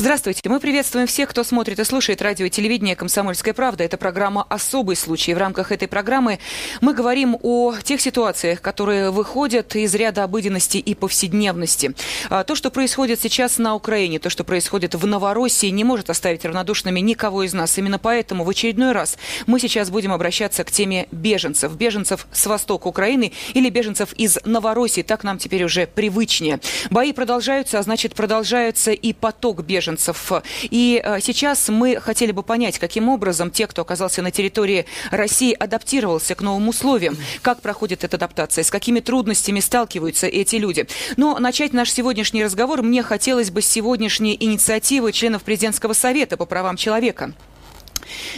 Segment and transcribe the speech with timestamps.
[0.00, 0.42] Здравствуйте.
[0.44, 3.82] Мы приветствуем всех, кто смотрит и слушает радио и телевидение «Комсомольская правда».
[3.82, 5.34] Это программа «Особый случай».
[5.34, 6.38] В рамках этой программы
[6.80, 11.96] мы говорим о тех ситуациях, которые выходят из ряда обыденности и повседневности.
[12.30, 16.44] А, то, что происходит сейчас на Украине, то, что происходит в Новороссии, не может оставить
[16.44, 17.76] равнодушными никого из нас.
[17.76, 19.18] Именно поэтому в очередной раз
[19.48, 21.72] мы сейчас будем обращаться к теме беженцев.
[21.72, 25.02] Беженцев с востока Украины или беженцев из Новороссии.
[25.02, 26.60] Так нам теперь уже привычнее.
[26.88, 30.32] Бои продолжаются, а значит продолжается и поток беженцев беженцев.
[30.62, 35.52] И э, сейчас мы хотели бы понять, каким образом те, кто оказался на территории России,
[35.52, 40.86] адаптировался к новым условиям, как проходит эта адаптация, с какими трудностями сталкиваются эти люди.
[41.16, 46.46] Но начать наш сегодняшний разговор мне хотелось бы с сегодняшней инициативы членов Президентского совета по
[46.46, 47.32] правам человека.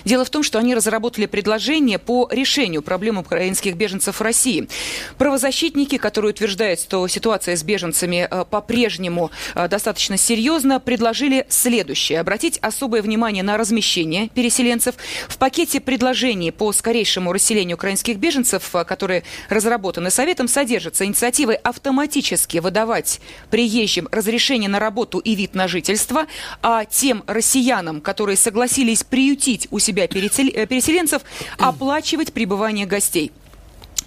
[0.05, 4.69] Дело в том, что они разработали предложение по решению проблем украинских беженцев в России.
[5.19, 12.21] Правозащитники, которые утверждают, что ситуация с беженцами э, по-прежнему э, достаточно серьезна, предложили следующее.
[12.21, 14.95] Обратить особое внимание на размещение переселенцев.
[15.29, 22.59] В пакете предложений по скорейшему расселению украинских беженцев, э, которые разработаны Советом, содержатся инициативы автоматически
[22.59, 26.27] выдавать приезжим разрешение на работу и вид на жительство,
[26.63, 31.23] а тем россиянам, которые согласились приютить приютить у себя э, переселенцев,
[31.59, 33.33] оплачивать пребывание гостей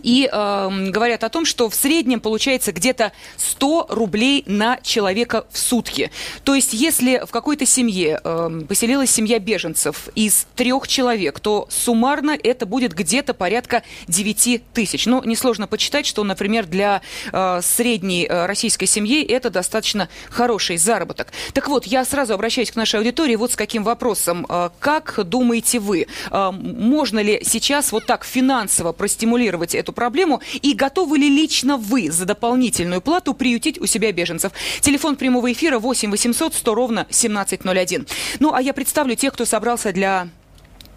[0.03, 5.57] и э, говорят о том, что в среднем получается где-то 100 рублей на человека в
[5.57, 6.11] сутки.
[6.43, 12.37] То есть, если в какой-то семье э, поселилась семья беженцев из трех человек, то суммарно
[12.41, 15.05] это будет где-то порядка 9 тысяч.
[15.05, 21.31] Ну, несложно почитать, что, например, для э, средней э, российской семьи это достаточно хороший заработок.
[21.53, 24.45] Так вот, я сразу обращаюсь к нашей аудитории вот с каким вопросом.
[24.49, 30.73] Э, как думаете вы, э, можно ли сейчас вот так финансово простимулировать эту проблему и
[30.73, 34.51] готовы ли лично вы за дополнительную плату приютить у себя беженцев?
[34.81, 38.07] Телефон прямого эфира 8 800 100 ровно 1701.
[38.39, 40.27] Ну, а я представлю тех, кто собрался для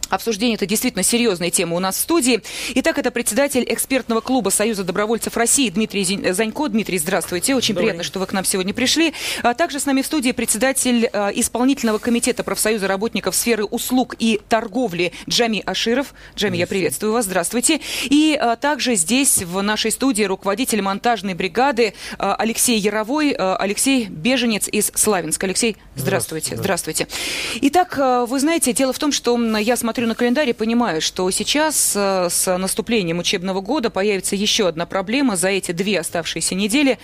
[0.09, 2.43] Обсуждение это действительно серьезная тема у нас в студии.
[2.77, 6.69] Итак, это председатель экспертного клуба Союза добровольцев России Дмитрий Занько.
[6.69, 7.55] Дмитрий, здравствуйте.
[7.55, 7.89] Очень Добрый.
[7.89, 9.15] приятно, что вы к нам сегодня пришли.
[9.43, 14.41] А также с нами в студии председатель а, исполнительного комитета профсоюза работников сферы услуг и
[14.49, 16.15] торговли Джами Аширов.
[16.37, 17.25] Джами, я приветствую вас.
[17.25, 17.81] Здравствуйте.
[18.05, 24.07] И а, также здесь в нашей студии руководитель монтажной бригады а, Алексей Яровой, а, Алексей
[24.07, 25.47] Беженец из Славянска.
[25.47, 26.57] Алексей, здравствуйте.
[26.57, 27.07] Здравствуйте.
[27.07, 27.69] здравствуйте.
[27.69, 31.01] Итак, а, вы знаете, дело в том, что я смотрю смотрю на календарь и понимаю,
[31.01, 36.55] что сейчас э, с наступлением учебного года появится еще одна проблема за эти две оставшиеся
[36.55, 36.99] недели.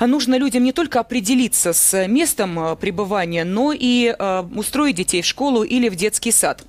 [0.00, 5.26] Нужно людям не только определиться с местом э, пребывания, но и э, устроить детей в
[5.26, 6.64] школу или в детский сад.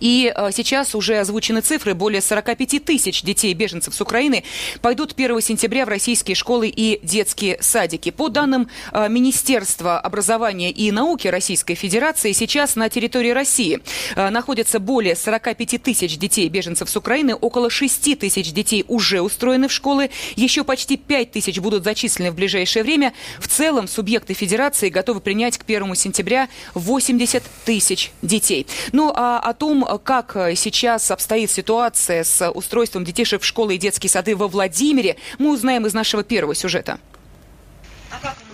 [0.00, 1.94] И э, сейчас уже озвучены цифры.
[1.94, 4.44] Более 45 тысяч детей-беженцев с Украины
[4.80, 8.10] пойдут 1 сентября в российские школы и детские садики.
[8.10, 13.80] По данным э, Министерства образования и науки Российской Федерации, сейчас на территории России
[14.16, 17.34] э, находятся более 45 тысяч детей-беженцев с Украины.
[17.34, 20.10] Около 6 тысяч детей уже устроены в школы.
[20.36, 23.12] Еще почти 5 тысяч будут зачислены в ближайшее время.
[23.38, 28.66] В целом субъекты Федерации готовы принять к 1 сентября 80 тысяч детей.
[28.92, 33.78] Ну а о том, как э, сейчас обстоит ситуация с устройством детишек в школы и
[33.78, 36.98] детские сады во Владимире, мы узнаем из нашего первого сюжета.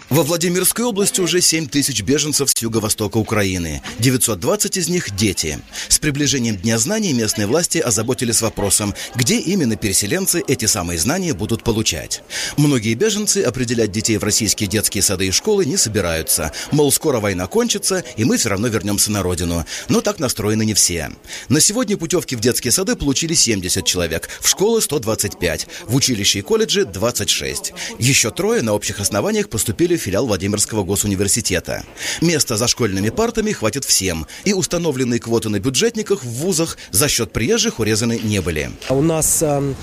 [0.09, 3.83] Во Владимирской области уже 7 тысяч беженцев с юго-востока Украины.
[3.99, 5.59] 920 из них– дети.
[5.89, 11.65] С приближением Дня знаний местные власти озаботились вопросом, где именно переселенцы эти самые знания будут
[11.65, 12.23] получать.
[12.57, 16.53] Многие беженцы определять детей в российские детские сады и школы не собираются.
[16.71, 19.67] Мол, скоро война кончится, и мы все равно вернемся на родину.
[19.89, 21.11] Но так настроены не все.
[21.49, 26.43] На сегодня путевки в детские сады получили 70 человек, в школы 125, в училище и
[26.43, 27.73] колледжи 26.
[27.99, 31.85] Еще трое на общих основаниях поступили филиал Владимирского госуниверситета.
[32.21, 37.33] Места за школьными партами хватит всем, и установленные квоты на бюджетниках в вузах за счет
[37.33, 38.71] приезжих урезаны не были.
[38.89, 39.75] У нас э,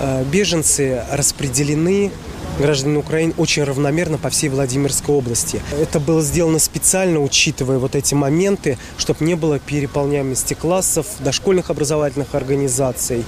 [0.00, 2.10] э, беженцы распределены
[2.58, 5.62] граждан Украины очень равномерно по всей Владимирской области.
[5.80, 12.34] Это было сделано специально, учитывая вот эти моменты, чтобы не было переполняемости классов, дошкольных образовательных
[12.34, 13.24] организаций,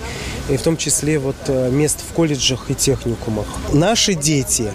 [0.48, 3.46] и в том числе вот э, мест в колледжах и техникумах.
[3.72, 4.70] Наши дети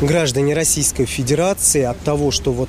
[0.00, 2.68] граждане Российской Федерации от того, что вот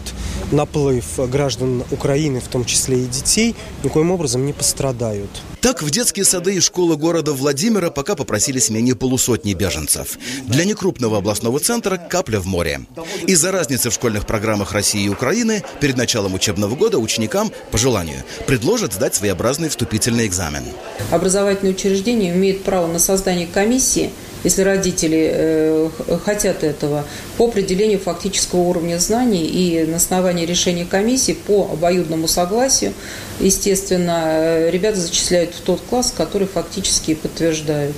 [0.51, 5.29] наплыв граждан Украины, в том числе и детей, никоим образом не пострадают.
[5.61, 10.19] Так, в детские сады и школы города Владимира пока попросились менее полусотни беженцев.
[10.45, 12.81] Для некрупного областного центра капля в море.
[13.25, 18.21] Из-за разницы в школьных программах России и Украины перед началом учебного года ученикам, по желанию,
[18.45, 20.63] предложат сдать своеобразный вступительный экзамен.
[21.09, 24.11] Образовательные учреждения имеют право на создание комиссии–
[24.45, 25.89] если родители э,
[26.23, 27.03] хотят этого,
[27.37, 32.93] по определению фактического уровня знаний и на основании решения комиссии по обоюдному согласию,
[33.39, 37.95] естественно, э, ребята зачисляют в тот класс, который фактически подтверждают.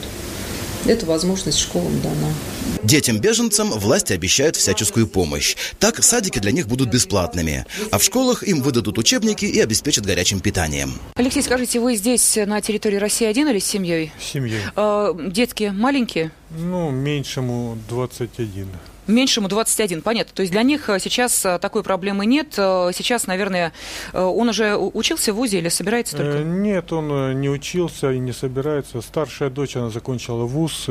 [0.85, 2.33] Эта возможность школам дана.
[2.83, 5.55] Детям-беженцам власти обещают всяческую помощь.
[5.79, 10.39] Так, садики для них будут бесплатными, а в школах им выдадут учебники и обеспечат горячим
[10.39, 10.93] питанием.
[11.15, 14.11] Алексей, скажите, вы здесь на территории России один или с семьей?
[14.19, 14.61] С семьей.
[14.75, 16.31] Э, детские маленькие?
[16.49, 18.67] Ну, меньшему 21.
[19.07, 20.33] Меньшему 21, понятно.
[20.33, 22.55] То есть для них э, сейчас э, такой проблемы нет.
[22.57, 23.73] Э, сейчас, наверное,
[24.13, 26.39] он уже учился в ВУЗе или собирается только?
[26.39, 29.01] Нет, он не учился и не собирается.
[29.01, 30.85] Старшая дочь, она закончила ВУЗ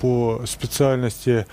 [0.00, 1.46] по специальности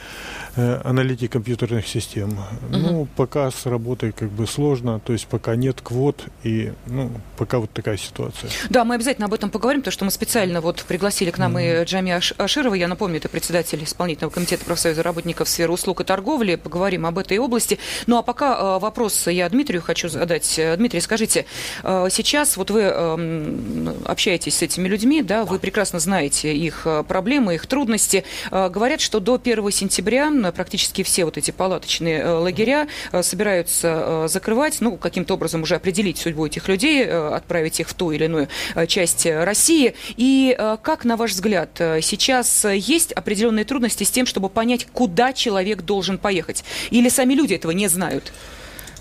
[0.55, 2.31] аналитики компьютерных систем.
[2.31, 2.77] Угу.
[2.77, 7.59] Ну, пока с работой как бы сложно, то есть пока нет квот и, ну, пока
[7.59, 8.49] вот такая ситуация.
[8.69, 11.59] Да, мы обязательно об этом поговорим, потому что мы специально вот пригласили к нам угу.
[11.59, 16.03] и Джами Аширова, я напомню, это председатель исполнительного комитета профсоюза работников сферы услуг услуг и
[16.03, 17.79] торговли, поговорим об этой области.
[18.05, 20.59] Ну а пока э, вопрос я Дмитрию хочу задать.
[20.59, 21.45] Э, Дмитрий, скажите,
[21.83, 27.55] э, сейчас вот вы эм, общаетесь с этими людьми, да, вы прекрасно знаете их проблемы,
[27.55, 28.23] их трудности.
[28.51, 32.87] Говорят, что до 1 сентября практически все вот эти палаточные лагеря
[33.21, 38.25] собираются закрывать, ну, каким-то образом уже определить судьбу этих людей, отправить их в ту или
[38.25, 38.47] иную
[38.87, 39.95] часть России.
[40.17, 45.78] И как, на ваш взгляд, сейчас есть определенные трудности с тем, чтобы понять, куда человек
[45.79, 46.63] человек должен поехать?
[46.91, 48.31] Или сами люди этого не знают?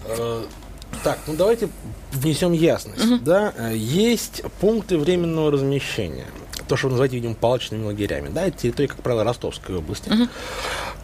[0.07, 0.45] Э,
[1.03, 1.69] так, ну давайте
[2.13, 3.05] внесем ясность.
[3.05, 3.19] Угу.
[3.25, 3.53] Да?
[3.73, 6.27] Есть пункты временного размещения.
[6.69, 8.29] То, что вы называете, видимо, палочными лагерями.
[8.29, 10.11] Да, это территория, как правило, Ростовской области.
[10.11, 10.29] Угу.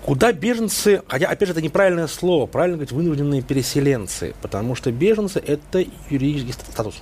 [0.05, 5.43] Куда беженцы, хотя, опять же, это неправильное слово, правильно говорить, вынужденные переселенцы, потому что беженцы–
[5.47, 6.97] это юридический статус.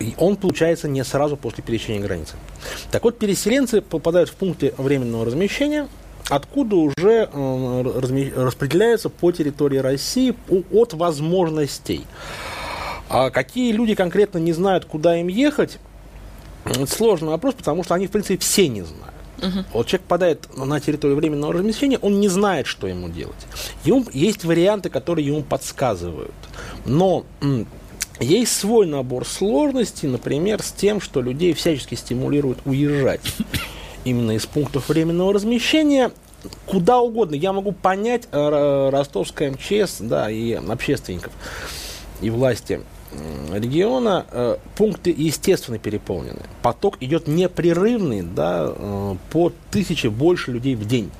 [0.00, 2.34] И он получается не сразу после пересечения границы.
[2.90, 5.86] Так вот, переселенцы попадают в пункты временного размещения–
[6.28, 10.34] откуда уже э, распределяются по территории России
[10.72, 12.06] от возможностей.
[13.08, 15.78] А какие люди конкретно не знают, куда им ехать,
[16.64, 19.12] это сложный вопрос, потому что они, в принципе, все не знают.
[19.38, 19.64] Uh-huh.
[19.72, 23.34] Вот человек попадает на территорию временного размещения, он не знает, что ему делать.
[23.84, 26.34] Ему есть варианты, которые ему подсказывают.
[26.86, 27.26] Но
[28.20, 33.20] есть свой набор сложностей, например, с тем, что людей всячески стимулируют уезжать
[34.04, 36.10] именно из пунктов временного размещения
[36.66, 37.34] куда угодно.
[37.34, 41.32] Я могу понять э, ростовское МЧС, да, и общественников,
[42.20, 42.80] и власти
[43.52, 46.40] региона э, пункты естественно переполнены.
[46.62, 51.10] Поток идет непрерывный, да, э, по тысяче больше людей в день.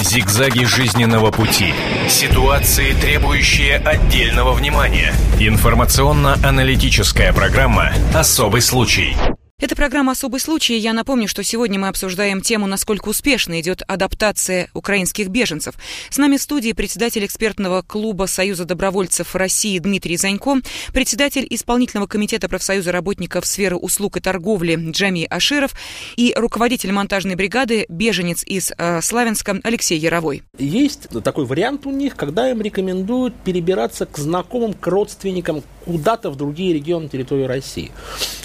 [0.00, 1.72] Зигзаги жизненного пути.
[2.08, 5.14] Ситуации, требующие отдельного внимания.
[5.40, 9.16] Информационно-аналитическая программа «Особый случай».
[9.64, 10.76] Это программа «Особый случай».
[10.76, 15.76] Я напомню, что сегодня мы обсуждаем тему, насколько успешно идет адаптация украинских беженцев.
[16.10, 20.56] С нами в студии председатель экспертного клуба Союза добровольцев России Дмитрий Занько,
[20.92, 25.72] председатель исполнительного комитета профсоюза работников сферы услуг и торговли Джами Аширов
[26.16, 30.42] и руководитель монтажной бригады беженец из э, Славянска Алексей Яровой.
[30.58, 36.36] Есть такой вариант у них, когда им рекомендуют перебираться к знакомым, к родственникам куда-то в
[36.36, 37.92] другие регионы территории России.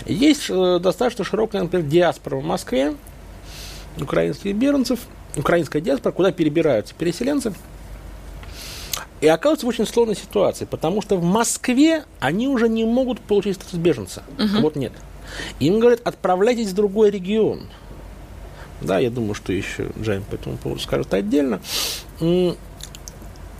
[0.06, 2.96] Есть э, достаточно широкая, например, диаспора в Москве,
[4.00, 5.00] украинских беженцев,
[5.36, 7.54] украинская диаспора, куда перебираются переселенцы.
[9.22, 13.56] И оказывается в очень сложной ситуации, потому что в Москве они уже не могут получить
[13.56, 14.24] статус беженца.
[14.38, 14.62] Угу.
[14.62, 14.94] Вот нет.
[15.60, 17.68] Им говорят, отправляйтесь в другой регион.
[18.82, 21.60] Да, я думаю, что еще Джейм по этому поводу скажет отдельно.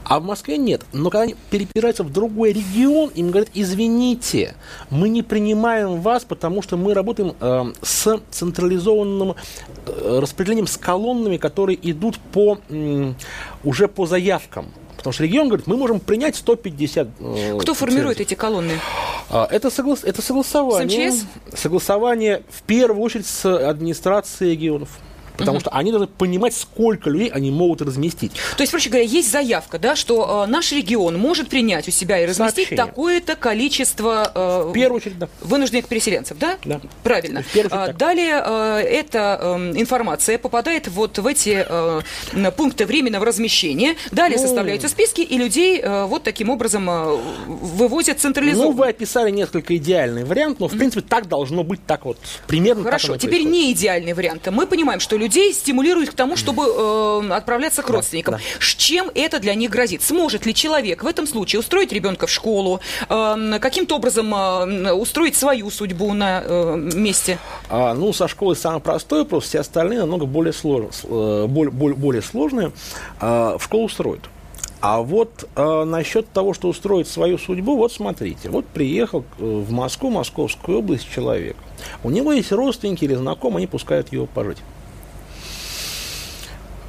[0.10, 0.82] А в Москве нет.
[0.92, 4.56] Но когда они перебираются в другой регион, им говорят, извините,
[4.90, 9.36] мы не принимаем вас, потому что мы работаем э, с централизованным
[9.86, 13.14] э, распределением, с колоннами, которые идут по, э,
[13.64, 14.74] уже по заявкам.
[14.98, 17.08] Потому что регион говорит, мы можем принять 150.
[17.20, 18.80] Э, Кто формирует эти колонны?
[19.30, 19.96] А, это, согла...
[20.02, 21.12] это согласование.
[21.12, 21.26] С МЧС?
[21.54, 24.90] Согласование в первую очередь с администрацией регионов.
[25.40, 25.62] Потому угу.
[25.62, 28.34] что они должны понимать, сколько людей они могут разместить.
[28.58, 32.22] То есть, проще говоря, есть заявка, да, что э, наш регион может принять у себя
[32.22, 35.30] и разместить такое-то количество э, в первую очередь, да.
[35.42, 36.58] вынужденных переселенцев, да?
[36.66, 36.82] Да.
[37.04, 37.40] Правильно.
[37.40, 43.96] Очередь, а, Далее э, эта э, информация попадает вот в эти э, пункты временного размещения.
[44.12, 47.18] Далее ну, составляются списки, и людей э, вот таким образом э,
[47.48, 48.72] вывозят централизованно.
[48.72, 52.18] Ну, вы описали несколько идеальный вариант, но, в принципе, так должно быть, так вот,
[52.48, 54.48] примерно Хорошо, теперь не идеальный вариант.
[54.52, 58.36] Мы понимаем, что людей стимулируют к тому, чтобы э, отправляться к родственникам.
[58.36, 58.40] Да.
[58.60, 60.02] Чем это для них грозит?
[60.02, 65.36] Сможет ли человек в этом случае устроить ребенка в школу, э, каким-то образом э, устроить
[65.36, 67.38] свою судьбу на э, месте?
[67.70, 70.86] А, ну, со школой самый простой вопрос, все остальные намного более, слож...
[71.04, 72.72] Э, более, более, более сложные.
[73.20, 74.22] А, в школу устроят.
[74.82, 79.72] А вот э, насчет того, что устроить свою судьбу, вот смотрите, вот приехал э, в
[79.72, 81.58] Москву, Московскую область человек.
[82.04, 84.58] У него есть родственники или знакомые, они пускают его пожить.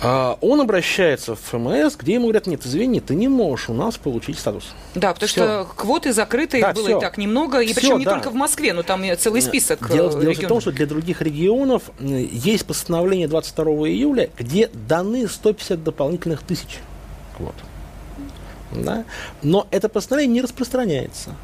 [0.02, 3.98] А он обращается в ФМС, где ему говорят, нет, извини, ты не можешь у нас
[3.98, 4.72] получить статус.
[4.94, 5.42] Да, потому все.
[5.42, 6.98] что квоты закрыты, да, было все.
[6.98, 8.14] и так немного, и все, причем не да.
[8.14, 11.20] только в Москве, но там целый список Дело, э, дело в том, что для других
[11.20, 16.78] регионов есть постановление 22 июля, где даны 150 дополнительных тысяч
[17.36, 17.54] квот.
[18.72, 19.04] Да?
[19.42, 21.34] Но это постановление не распространяется.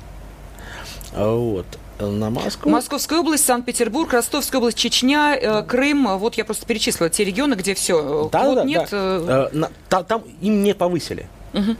[1.14, 1.66] Вот
[1.98, 2.70] на Москву.
[2.70, 6.18] Московская область, Санкт-Петербург, Ростовская область, Чечня, э, Крым.
[6.18, 8.26] Вот я просто перечислила те регионы, где все.
[8.26, 8.88] Э, да, вот да, нет.
[8.90, 9.50] Да.
[9.52, 10.02] Э...
[10.04, 11.28] Там, им не повысили.
[11.54, 11.76] Угу.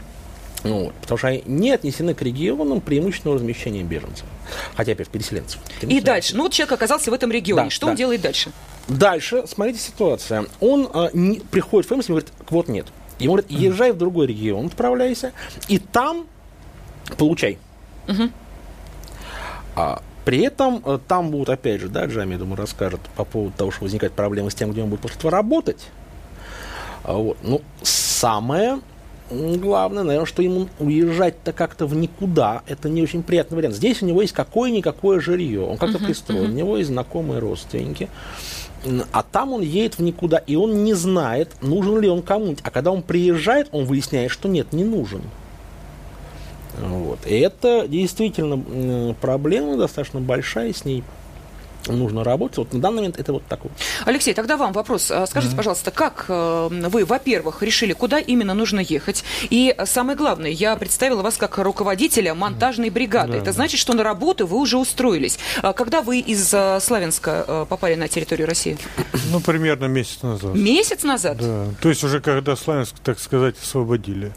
[0.64, 4.24] Вот, потому что они не отнесены к регионам преимущественного размещения беженцев,
[4.74, 5.60] хотя опять переселенцев.
[5.82, 7.90] И дальше, ну вот человек оказался в этом регионе, да, что да.
[7.90, 8.50] он делает дальше?
[8.88, 10.46] Дальше, смотрите ситуация.
[10.60, 12.86] Он а, не, приходит в ФМС и говорит, вот нет.
[13.18, 15.32] Ему говорят, езжай в другой регион, отправляйся,
[15.68, 16.26] и там
[17.16, 17.58] получай.
[18.08, 18.30] Угу.
[19.76, 23.54] А при этом э, там будут, опять же, да, Джами, я думаю, расскажет по поводу
[23.56, 25.86] того, что возникает проблема с тем, где он будет после этого работать.
[27.04, 27.36] А вот.
[27.42, 28.80] Ну, самое
[29.30, 33.76] главное, наверное, что ему уезжать-то как-то в никуда, это не очень приятный вариант.
[33.76, 36.52] Здесь у него есть какое-никакое жилье, он как-то uh-huh, пристроен, uh-huh.
[36.52, 38.08] у него есть знакомые родственники,
[39.12, 42.60] а там он едет в никуда, и он не знает, нужен ли он кому-нибудь.
[42.62, 45.22] А когда он приезжает, он выясняет, что нет, не нужен.
[46.78, 47.26] Вот.
[47.26, 51.04] И это действительно проблема достаточно большая, с ней
[51.92, 52.58] нужно работать.
[52.58, 53.72] Вот на данный момент это вот такое.
[54.04, 55.10] Алексей, тогда вам вопрос.
[55.10, 55.56] А, скажите, mm-hmm.
[55.56, 59.24] пожалуйста, как э, вы, во-первых, решили, куда именно нужно ехать?
[59.50, 63.34] И самое главное, я представила вас как руководителя монтажной бригады.
[63.34, 63.42] Mm-hmm.
[63.42, 65.38] Это значит, что на работу вы уже устроились.
[65.62, 68.78] А когда вы из э, Славянска э, попали на территорию России?
[69.30, 70.54] Ну, примерно месяц назад.
[70.54, 71.38] Месяц назад?
[71.38, 71.66] Да.
[71.80, 74.32] То есть уже когда Славянск, так сказать, освободили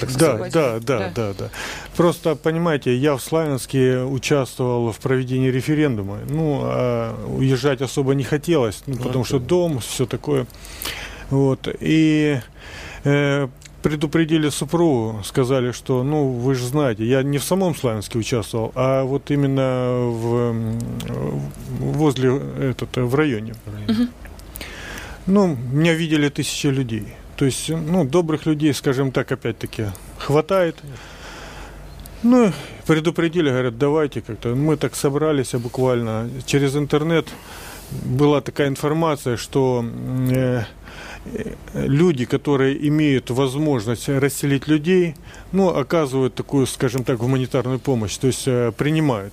[0.00, 0.50] так сказать.
[0.52, 1.50] Да, да, да, да, да, да.
[1.96, 6.18] Просто, понимаете, я в Славянске участвовал в проведении референдума.
[6.28, 10.46] Ну, а уезжать особо не хотелось, ну, потому что дом, все такое.
[11.30, 11.68] Вот.
[11.80, 12.40] И
[13.04, 13.48] э,
[13.82, 19.04] предупредили супругу, сказали, что, ну, вы же знаете, я не в самом Славянске участвовал, а
[19.04, 20.78] вот именно в,
[21.80, 23.54] возле, этот, в районе.
[23.88, 24.08] Угу.
[25.26, 27.08] Ну, меня видели тысячи людей.
[27.38, 29.84] То есть, ну, добрых людей, скажем так, опять-таки,
[30.18, 30.76] хватает.
[32.24, 32.52] Ну,
[32.84, 34.56] предупредили, говорят, давайте как-то.
[34.56, 36.28] Мы так собрались а буквально.
[36.46, 37.28] Через интернет
[38.04, 40.64] была такая информация, что э,
[41.74, 45.14] люди, которые имеют возможность расселить людей,
[45.52, 49.32] ну, оказывают такую, скажем так, гуманитарную помощь, то есть э, принимают.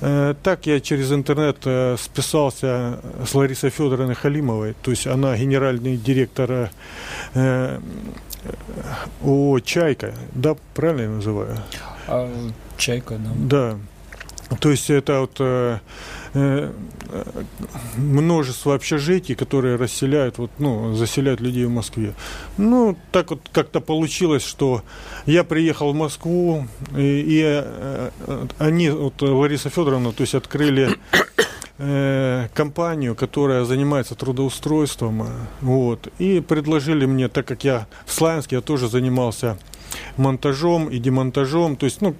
[0.00, 5.96] Э, так я через интернет э, списался с Ларисой Федоровной Халимовой, то есть она генеральный
[5.96, 6.70] директор
[7.34, 7.80] э,
[9.22, 11.56] ООО «Чайка», да, правильно я называю?
[12.08, 12.30] А,
[12.76, 13.78] «Чайка», да.
[14.48, 14.56] Да.
[14.60, 15.40] То есть это вот
[17.96, 22.14] множество общежитий, которые расселяют, вот, ну, заселяют людей в Москве.
[22.58, 24.82] Ну, так вот как-то получилось, что
[25.26, 26.66] я приехал в Москву,
[26.96, 28.10] и, и э,
[28.58, 30.98] они, вот Лариса Федоровна, то есть открыли
[31.78, 35.26] э, компанию, которая занимается трудоустройством,
[35.60, 39.58] вот, и предложили мне, так как я в Славянске, я тоже занимался
[40.16, 42.14] монтажом и демонтажом, то есть, ну,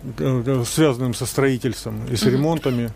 [0.64, 2.92] связанным со строительством и с ремонтами.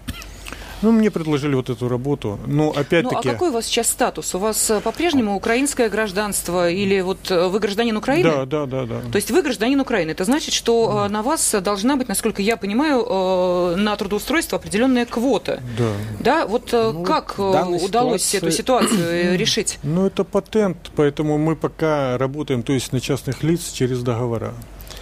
[0.83, 2.39] Ну, мне предложили вот эту работу.
[2.47, 3.15] Но опять-таки...
[3.15, 4.35] Ну, а какой у вас сейчас статус?
[4.35, 8.31] У вас э, по-прежнему украинское гражданство или вот э, вы гражданин Украины?
[8.31, 9.01] Да, да, да, да.
[9.13, 10.11] То есть вы гражданин Украины.
[10.11, 11.09] Это значит, что да.
[11.09, 15.61] на вас должна быть, насколько я понимаю, на трудоустройство определенная квота.
[15.79, 15.93] Да.
[16.21, 18.39] Да, вот ну, как удалось ситуации...
[18.39, 19.79] эту ситуацию решить?
[19.83, 24.55] Ну, это патент, поэтому мы пока работаем, то есть на частных лиц через договора.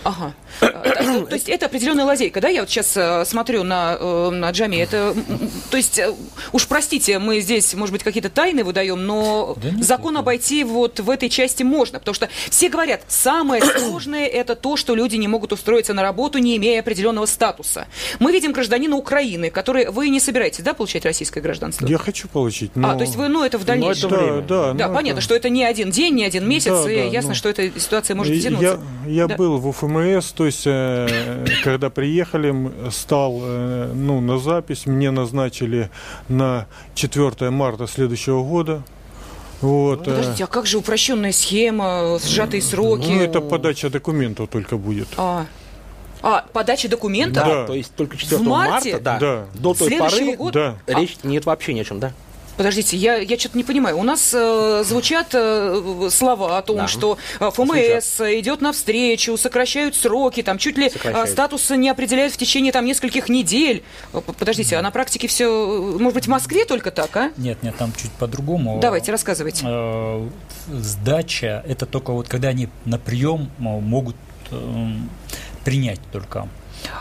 [0.04, 0.34] Ага.
[0.60, 2.48] То есть это определенная лазейка, да?
[2.48, 4.76] Я вот сейчас э, смотрю на, э, на Джами.
[4.76, 5.14] Это,
[5.70, 6.12] то есть, э,
[6.52, 10.20] уж простите, мы здесь, может быть, какие-то тайны выдаем, но да закон это.
[10.20, 14.94] обойти вот в этой части можно, потому что все говорят, самое сложное это то, что
[14.94, 17.86] люди не могут устроиться на работу, не имея определенного статуса.
[18.18, 21.86] Мы видим гражданина Украины, который вы не собираетесь, да, получать российское гражданство?
[21.86, 22.74] Я хочу получить.
[22.76, 22.90] Но...
[22.90, 24.10] А, то есть вы, ну, это в дальнейшем.
[24.10, 25.24] Ну, это да, да, да понятно, это...
[25.24, 27.34] что это не один день, не один месяц, да, и да, ясно, но...
[27.34, 28.80] что эта ситуация может тянуться.
[29.06, 29.36] Я, я да.
[29.36, 29.66] был в
[29.98, 35.90] УФМС, то есть, э, когда приехали, стал э, ну, на запись, мне назначили
[36.28, 38.82] на 4 марта следующего года.
[39.60, 40.00] Вот.
[40.00, 43.08] Ну, подождите, а как же упрощенная схема, сжатые сроки?
[43.08, 45.08] Ну, это подача документов только будет.
[45.16, 45.46] А.
[46.22, 47.44] А, подача документов?
[47.46, 49.46] Да, то есть только 4 марта, да, да.
[49.54, 50.78] до той поры года?
[50.86, 50.94] Да.
[50.94, 51.26] речь а.
[51.26, 52.12] нет вообще ни о чем, да?
[52.58, 53.96] Подождите, я, я что-то не понимаю.
[53.98, 56.88] У нас э, звучат э, слова о том, да.
[56.88, 58.34] что э, ФМС звучат.
[58.34, 63.28] идет навстречу, сокращают сроки, там чуть ли э, статус не определяют в течение там нескольких
[63.28, 63.84] недель.
[64.12, 67.30] Э, подождите, а на практике все, э, может быть, в Москве только так, а?
[67.36, 68.80] Нет, нет, там чуть по-другому.
[68.82, 69.64] Давайте, рассказывайте.
[70.66, 74.16] Сдача– это только вот когда они на прием могут
[75.64, 76.48] принять только.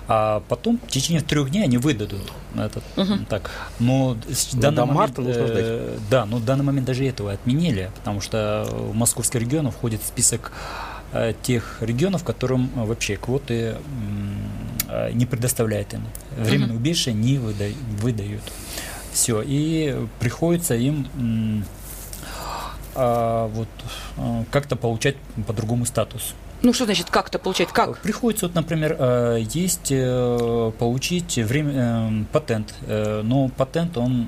[0.08, 2.84] А потом в течение трех дней они выдадут этот.
[2.96, 3.26] Угу.
[3.30, 3.50] Так.
[3.80, 5.66] Но в данный до момент, марта нужно ждать.
[5.66, 10.02] Э, да, но в данный момент даже этого отменили, потому что в московский регион входит
[10.02, 10.52] в список
[11.14, 13.76] э, тех регионов, которым э, вообще квоты
[14.88, 16.04] э, не предоставляют им.
[16.38, 16.78] Временное угу.
[16.78, 17.66] убежище не выда
[18.02, 18.44] выдают.
[19.12, 19.42] Все.
[19.46, 21.64] И приходится им
[22.96, 23.70] э, вот,
[24.18, 25.16] э, как-то получать
[25.48, 26.34] по-другому статус.
[26.64, 27.70] Ну, что значит как-то получать?
[27.72, 28.00] Как?
[28.00, 34.28] Приходится, вот, например, э, есть э, получить время, э, патент, но патент он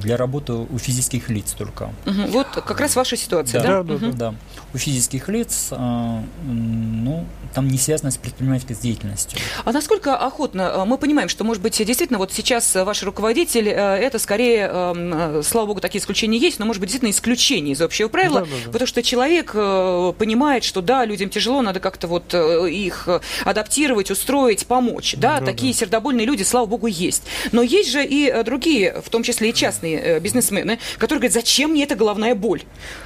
[0.00, 1.90] для работы у физических лиц только.
[2.06, 2.26] Угу.
[2.28, 3.82] Вот как раз ваша ситуация, да?
[3.82, 4.16] Да, да, угу.
[4.16, 4.34] да.
[4.72, 9.38] У физических лиц, ну, там не связано с предпринимательской деятельностью.
[9.64, 15.42] А насколько охотно мы понимаем, что, может быть, действительно, вот сейчас ваш руководитель, это скорее,
[15.42, 18.52] слава богу, такие исключения есть, но, может быть, действительно исключение из общего правила, да, да,
[18.64, 18.72] да.
[18.72, 24.10] потому что человек понимает, что да, людям тяжело, надо как-то вот э, их э, адаптировать,
[24.10, 25.14] устроить, помочь.
[25.18, 25.78] Да, да такие да.
[25.80, 27.24] сердобольные люди, слава богу, есть.
[27.52, 31.72] Но есть же и э, другие, в том числе и частные бизнесмены, которые говорят, зачем
[31.72, 32.62] мне эта головная боль?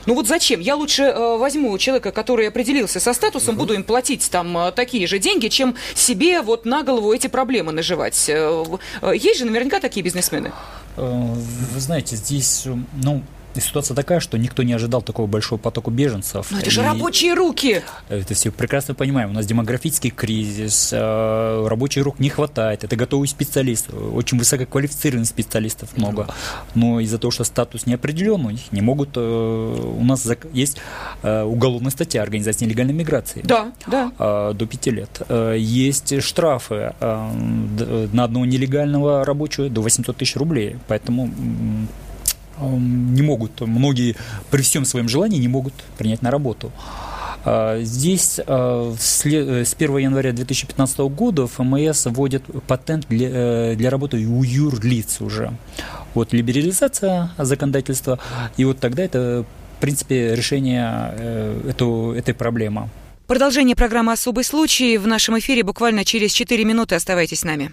[0.06, 0.60] Ну вот зачем?
[0.60, 3.62] Я лучше возьму человека, который определился со статусом, угу.
[3.62, 8.28] буду им платить там такие же деньги, чем себе вот на голову эти проблемы наживать.
[8.28, 10.52] Есть же наверняка такие бизнесмены.
[10.96, 12.66] Вы знаете, здесь,
[13.02, 13.22] ну,
[13.54, 16.50] и ситуация такая, что никто не ожидал такого большого потока беженцев.
[16.50, 17.82] Но это же рабочие руки!
[18.08, 19.30] Это все прекрасно понимаем.
[19.30, 22.84] У нас демографический кризис, э, рабочих рук не хватает.
[22.84, 26.28] Это готовые специалисты, очень высококвалифицированных специалистов много.
[26.74, 29.10] Но из-за того, что статус не определен, у них не могут...
[29.16, 30.78] Э, у нас есть
[31.22, 33.42] э, уголовная статья организации нелегальной миграции.
[33.44, 34.52] Да, да.
[34.52, 35.22] До пяти лет.
[35.56, 40.76] Есть штрафы на одного нелегального рабочего до 800 тысяч рублей.
[40.88, 41.30] Поэтому
[42.60, 44.16] не могут, многие
[44.50, 46.72] при всем своем желании не могут принять на работу.
[47.44, 54.18] А, здесь а, с 1 января 2015 года ФМС вводит патент для, э, для работы
[54.26, 55.52] у юрлиц уже.
[56.14, 58.18] Вот либерализация законодательства,
[58.56, 59.44] и вот тогда это,
[59.78, 62.88] в принципе, решение э, эту, этой проблемы.
[63.26, 66.96] Продолжение программы «Особый случай» в нашем эфире буквально через 4 минуты.
[66.96, 67.72] Оставайтесь с нами.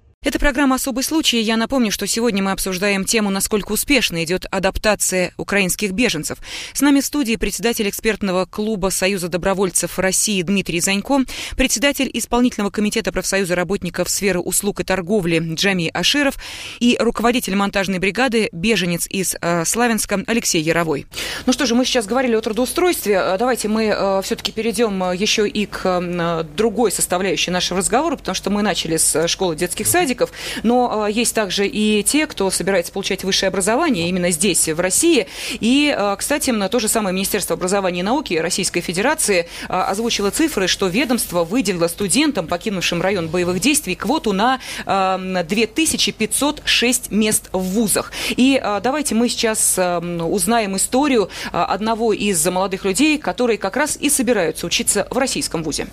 [0.23, 1.41] Это программа «Особый случай».
[1.41, 6.37] Я напомню, что сегодня мы обсуждаем тему, насколько успешно идет адаптация украинских беженцев.
[6.73, 11.21] С нами в студии председатель экспертного клуба Союза добровольцев России Дмитрий Занько,
[11.57, 16.35] председатель исполнительного комитета профсоюза работников сферы услуг и торговли Джами Аширов
[16.79, 21.07] и руководитель монтажной бригады беженец из э, Славянска Алексей Яровой.
[21.47, 23.15] Ну что же, мы сейчас говорили о трудоустройстве.
[23.15, 28.35] Э, давайте мы э, все-таки перейдем э, еще и к другой составляющей нашего разговора, потому
[28.35, 30.31] что мы начали с школы детских садиков садиков,
[30.63, 35.27] но э, есть также и те, кто собирается получать высшее образование именно здесь, в России.
[35.59, 40.67] И, э, кстати, то же самое Министерство образования и науки Российской Федерации э, озвучило цифры,
[40.67, 48.11] что ведомство выделило студентам, покинувшим район боевых действий, квоту на 2506 мест в вузах.
[48.29, 54.65] И давайте мы сейчас узнаем историю одного из молодых людей, которые как раз и собираются
[54.65, 55.87] учиться в российском вузе.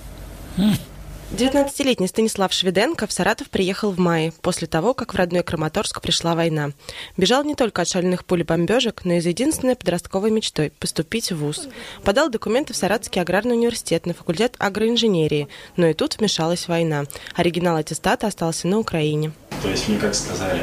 [1.30, 6.34] 19-летний Станислав Шведенко в Саратов приехал в мае, после того, как в родной Краматорск пришла
[6.34, 6.70] война.
[7.18, 11.30] Бежал не только от шальных пуль и бомбежек, но и за единственной подростковой мечтой– поступить
[11.30, 11.68] в ВУЗ.
[12.02, 17.04] Подал документы в Саратовский аграрный университет на факультет агроинженерии, но и тут вмешалась война.
[17.34, 19.32] Оригинал аттестата остался на Украине.
[19.62, 20.62] То есть мне как сказали,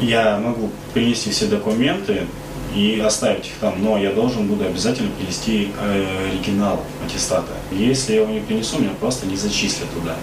[0.00, 2.26] Я могу принести все документы
[2.74, 7.52] и оставить их там, но я должен буду обязательно принести э, оригинал аттестата.
[7.70, 10.16] Если я его не принесу, меня просто не зачислят туда.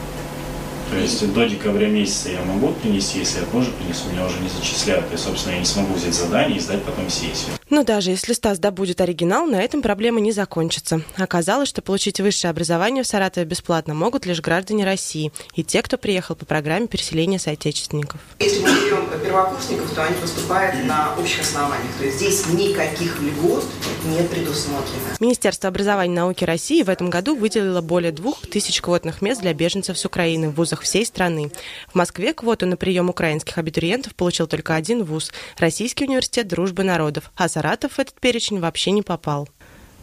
[0.89, 4.49] То есть до декабря месяца я могу принести, если я позже принесу, меня уже не
[4.49, 5.05] зачисляют.
[5.13, 7.58] И, собственно, я не смогу взять задание и сдать потом сессию.
[7.69, 11.01] Но даже если Стас добудет оригинал, на этом проблема не закончится.
[11.17, 15.97] Оказалось, что получить высшее образование в Саратове бесплатно могут лишь граждане России и те, кто
[15.97, 18.21] приехал по программе переселения соотечественников.
[18.39, 21.93] Если мы берем первокурсников, то они поступают на общих основаниях.
[21.99, 23.65] То есть здесь никаких льгот
[24.05, 25.15] не предусмотрено.
[25.19, 29.53] Министерство образования и науки России в этом году выделило более двух тысяч квотных мест для
[29.53, 31.51] беженцев с Украины в вузах всей страны.
[31.87, 37.31] В Москве квоту на прием украинских абитуриентов получил только один вуз– Российский университет дружбы народов,
[37.35, 39.49] а Саратов в этот перечень вообще не попал.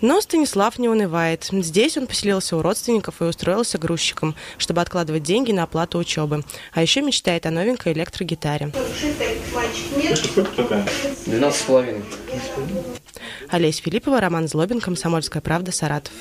[0.02, 1.48] Но Станислав не унывает.
[1.50, 6.44] Здесь он поселился у родственников и устроился грузчиком, чтобы откладывать деньги на оплату учебы.
[6.74, 8.72] А еще мечтает о новенькой электрогитаре.
[11.24, 12.02] 12 с половиной.
[13.48, 16.12] Олесь Филиппова, Роман Злобин, Комсомольская правда, Саратов.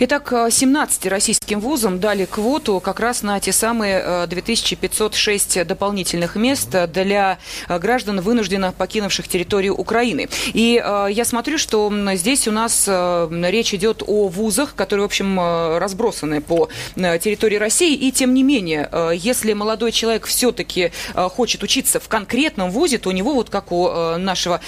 [0.00, 7.38] Итак, 17 российским вузам дали квоту как раз на те самые 2506 дополнительных мест для
[7.68, 10.28] граждан, вынужденно покинувших территорию Украины.
[10.54, 15.36] И я смотрю, что здесь у нас речь идет о вузах, которые, в общем,
[15.78, 17.96] разбросаны по территории России.
[17.96, 23.12] И тем не менее, если молодой человек все-таки хочет учиться в конкретном вузе, то у
[23.12, 24.60] него, вот как у нашего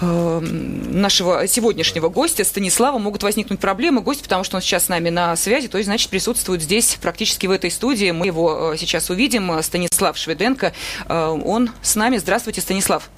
[0.00, 4.00] нашего сегодняшнего гостя Станислава могут возникнуть проблемы.
[4.00, 7.46] Гость, потому что он сейчас с нами на связи, то есть, значит, присутствует здесь, практически
[7.46, 8.10] в этой студии.
[8.10, 9.62] Мы его сейчас увидим.
[9.62, 10.72] Станислав Шведенко,
[11.08, 12.16] он с нами.
[12.18, 13.10] Здравствуйте, Станислав.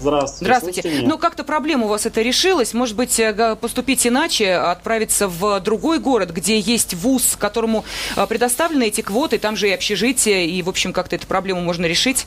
[0.00, 0.44] Здравствуйте.
[0.44, 1.02] Здравствуйте.
[1.06, 2.74] Ну, как-то проблема у вас это решилась.
[2.74, 3.20] Может быть,
[3.60, 7.84] поступить иначе, отправиться в другой город, где есть вуз, которому
[8.28, 12.26] предоставлены эти квоты, там же и общежитие, и, в общем, как-то эту проблему можно решить?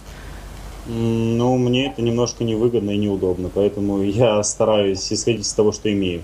[0.87, 6.23] Ну, мне это немножко невыгодно и неудобно, поэтому я стараюсь исходить из того, что имею.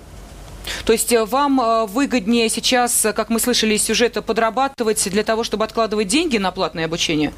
[0.86, 6.08] То есть вам выгоднее сейчас, как мы слышали из сюжета, подрабатывать для того, чтобы откладывать
[6.08, 7.34] деньги на платное обучение?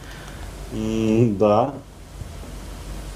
[0.73, 1.75] Да.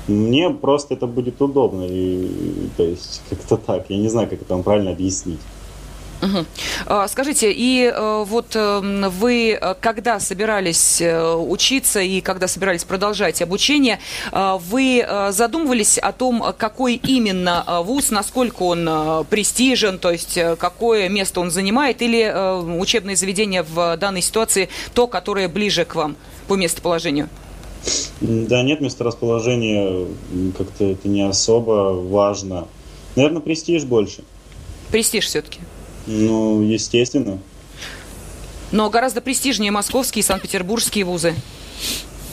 [0.09, 1.85] Мне просто это будет удобно.
[1.89, 3.87] И, то есть, как-то так.
[3.89, 5.41] Я не знаю, как это вам правильно объяснить.
[6.23, 7.07] Угу.
[7.09, 7.93] Скажите, и
[8.27, 14.01] вот вы, когда собирались учиться и когда собирались продолжать обучение,
[14.33, 21.51] вы задумывались о том, какой именно вуз, насколько он престижен, то есть какое место он
[21.51, 22.31] занимает, или
[22.79, 26.17] учебное заведение в данной ситуации то, которое ближе к вам
[26.49, 27.29] по местоположению?
[28.21, 30.07] Да нет, месторасположение
[30.59, 32.69] как-то это не особо важно.
[33.17, 34.23] Наверное, престиж больше.
[34.91, 35.61] Престиж все-таки?
[36.07, 37.39] Ну, естественно.
[38.73, 41.35] Но гораздо престижнее московские и санкт-петербургские вузы.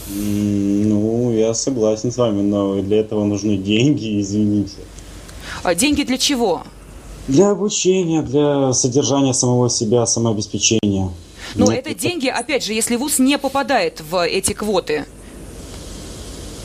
[0.10, 4.78] Ну, я согласен с вами, но для этого нужны деньги, извините.
[5.64, 6.64] А деньги для чего?
[7.28, 11.12] Для обучения, для содержания самого себя, самообеспечения.
[11.56, 15.06] Но Нет, это, это деньги, опять же, если вуз не попадает в эти квоты.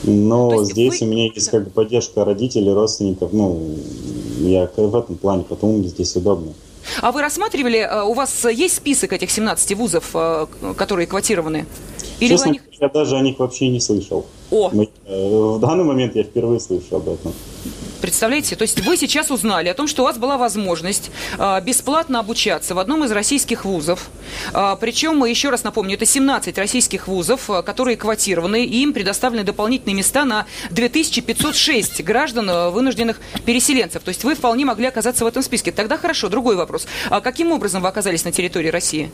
[0.05, 1.07] Но здесь вы...
[1.07, 3.33] у меня есть как бы поддержка родителей, родственников.
[3.33, 3.77] Ну,
[4.41, 6.53] я в этом плане, потому мне здесь удобно.
[7.01, 10.15] А вы рассматривали, у вас есть список этих 17 вузов,
[10.77, 11.67] которые квотированы?
[12.21, 12.63] Или Честно, них...
[12.81, 14.27] я даже о них вообще не слышал.
[14.51, 14.71] О!
[14.73, 17.33] Мы, в данный момент я впервые слышу об этом.
[18.03, 18.57] Представляете?
[18.57, 22.75] То есть вы сейчас узнали о том, что у вас была возможность э, бесплатно обучаться
[22.75, 24.11] в одном из российских вузов.
[24.53, 29.45] Э, причем, еще раз напомню, это 17 российских вузов, э, которые квотированы, и им предоставлены
[29.45, 34.03] дополнительные места на 2506 граждан, вынужденных переселенцев.
[34.03, 35.71] То есть вы вполне могли оказаться в этом списке.
[35.71, 36.89] Тогда хорошо, другой вопрос.
[37.09, 39.13] А каким образом вы оказались на территории России?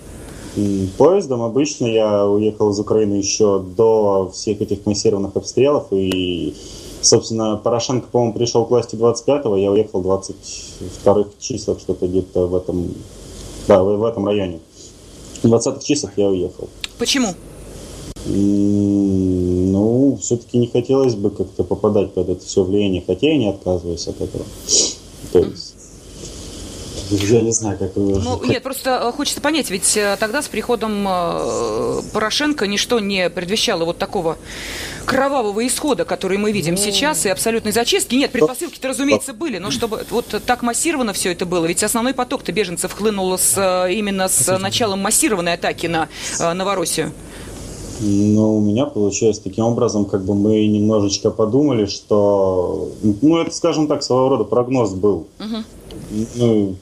[0.96, 6.54] Поездом обычно я уехал из Украины еще до всех этих массированных обстрелов и
[7.00, 12.94] Собственно, Порошенко, по-моему, пришел к власти 25-го, я уехал 22-х числах, что-то где-то в этом,
[13.66, 14.60] да, в, этом районе.
[15.42, 16.68] В 20-х числах я уехал.
[16.98, 17.34] Почему?
[18.26, 24.08] Ну, все-таки не хотелось бы как-то попадать под это все влияние, хотя я не отказываюсь
[24.08, 24.44] от этого.
[25.32, 25.74] То есть
[27.10, 28.18] я не знаю, как вы...
[28.18, 33.30] Ну, нет, просто э, хочется понять, ведь э, тогда с приходом э, Порошенко ничто не
[33.30, 34.36] предвещало вот такого
[35.08, 36.80] кровавого исхода, который мы видим ну...
[36.80, 38.14] сейчас, и абсолютной зачистки.
[38.14, 42.52] Нет, предпосылки-то, разумеется, были, но чтобы вот так массированно все это было, ведь основной поток-то
[42.52, 47.12] беженцев хлынул с, именно с началом массированной атаки на Новороссию.
[48.00, 53.88] Ну, у меня получилось таким образом, как бы мы немножечко подумали, что, ну, это, скажем
[53.88, 55.26] так, своего рода прогноз был.
[55.40, 56.26] Угу.
[56.36, 56.76] Ну,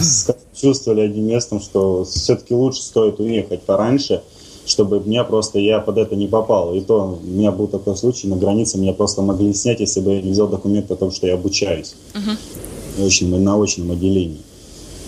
[0.60, 4.22] чувствовали одним местом, что все-таки лучше стоит уехать пораньше,
[4.66, 6.74] чтобы меня просто, я под это не попал.
[6.74, 10.14] И то у меня был такой случай, на границе меня просто могли снять, если бы
[10.14, 11.94] я не взял документы о том, что я обучаюсь.
[12.14, 13.06] Uh-huh.
[13.06, 14.40] Очном, на очном отделении.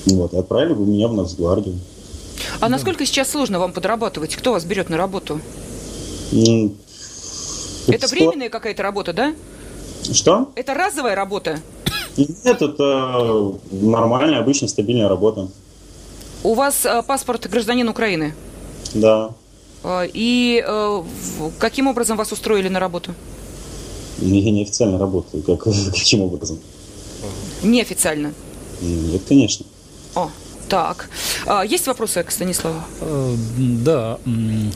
[0.06, 1.76] Вот, и отправили бы меня в Нацгвардию.
[2.60, 4.36] А насколько сейчас сложно вам подрабатывать?
[4.36, 5.40] Кто вас берет на работу?
[6.30, 6.74] Ну,
[7.88, 9.34] это временная какая-то работа, да?
[10.12, 10.50] Что?
[10.54, 11.60] Это разовая работа?
[12.16, 15.48] Нет, это нормальная, обычная, стабильная работа.
[16.42, 18.34] У вас э, паспорт гражданин Украины?
[18.94, 19.30] Да.
[19.84, 21.02] Э, и э,
[21.58, 23.14] каким образом вас устроили на работу?
[24.20, 25.42] Я неофициально работаю.
[25.42, 25.62] Как,
[25.94, 26.58] каким образом?
[27.62, 28.32] Неофициально?
[28.80, 29.66] Нет, конечно.
[30.14, 30.30] О,
[30.68, 31.08] так.
[31.46, 32.80] А, есть вопросы к Станиславу?
[33.58, 34.18] Да.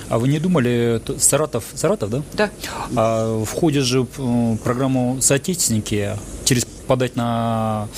[0.09, 2.23] А вы не думали, Саратов, Саратов, да?
[2.33, 2.51] Да.
[2.97, 7.89] А входит же в программу «Соотечественники» через подать на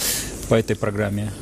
[0.49, 1.33] по этой программе?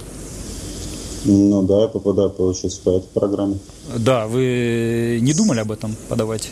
[1.25, 3.59] Ну да, я попадаю, получается, по этой программе.
[3.97, 6.51] Да, вы не думали об этом подавать?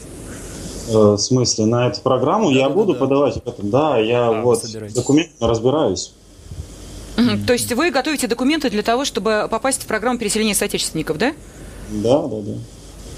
[0.88, 2.98] Э, в смысле, на эту программу да, я да, буду да.
[2.98, 3.54] подавать это?
[3.59, 6.12] Да, я а, вот документно разбираюсь.
[7.16, 7.46] Угу.
[7.46, 11.33] То есть вы готовите документы для того, чтобы попасть в программу переселения соотечественников, да?
[11.90, 12.52] Да, да, да.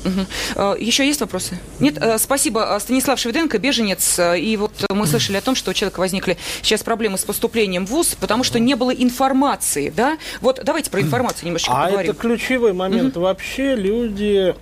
[0.04, 0.76] Угу.
[0.78, 1.58] Еще есть вопросы?
[1.80, 1.98] Нет?
[2.00, 2.76] Э, спасибо.
[2.80, 4.18] Станислав Шведенко, беженец.
[4.18, 7.90] И вот мы слышали о том, что у человека возникли сейчас проблемы с поступлением в
[7.90, 10.18] ВУЗ, потому что не было информации, да?
[10.40, 12.10] Вот давайте про информацию немножечко а поговорим.
[12.10, 13.16] А это ключевой момент.
[13.16, 13.24] Угу.
[13.24, 14.54] Вообще люди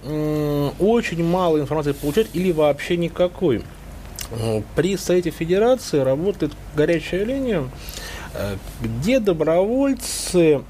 [0.78, 3.62] очень мало информации получают или вообще никакой.
[4.76, 7.68] При Совете Федерации работает горячая линия,
[8.34, 10.62] э, где добровольцы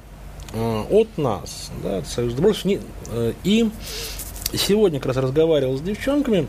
[0.52, 2.80] от нас, да, от Союза добровольцев,
[3.10, 3.70] э, и
[4.56, 6.46] сегодня как раз разговаривал с девчонками,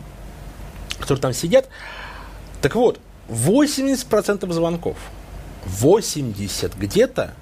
[0.99, 1.69] которые там сидят.
[2.61, 4.97] Так вот, 80% звонков,
[5.65, 7.33] 80 где-то,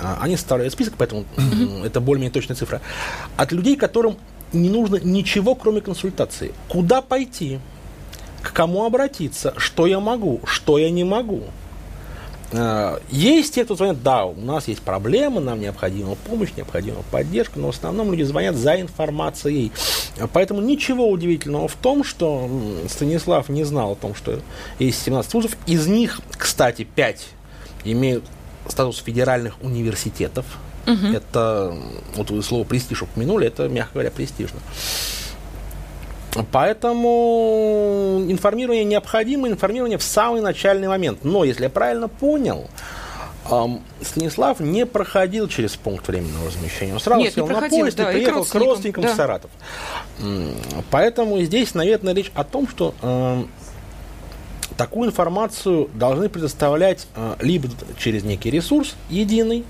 [0.00, 1.24] а, они составляют список, поэтому
[1.84, 2.80] это более-менее точная цифра,
[3.36, 4.16] от людей, которым
[4.52, 6.52] не нужно ничего, кроме консультации.
[6.68, 7.58] Куда пойти?
[8.42, 9.52] К кому обратиться?
[9.56, 10.40] Что я могу?
[10.44, 11.42] Что я не могу?
[12.52, 17.58] Э, есть те, кто звонят, да, у нас есть проблемы, нам необходима помощь, необходима поддержка,
[17.58, 19.72] но в основном люди звонят за информацией.
[20.32, 22.48] Поэтому ничего удивительного в том, что
[22.88, 24.40] Станислав не знал о том, что
[24.78, 25.56] есть 17 вузов.
[25.66, 27.26] Из них, кстати, 5
[27.84, 28.24] имеют
[28.66, 30.46] статус федеральных университетов.
[30.86, 31.06] Угу.
[31.14, 31.76] Это,
[32.14, 34.60] вот вы слово престиж упомянули, это, мягко говоря, престижно.
[36.52, 41.24] Поэтому информирование необходимо, информирование в самый начальный момент.
[41.24, 42.68] Но, если я правильно понял,
[44.02, 46.92] Станислав не проходил через пункт временного размещения.
[46.92, 49.12] Он сразу Нет, сел на поезд да, и приехал к родственникам да.
[49.12, 49.50] в Саратов.
[50.90, 53.44] Поэтому здесь, наверное, речь о том, что э,
[54.76, 59.64] такую информацию должны предоставлять э, либо через некий ресурс единый,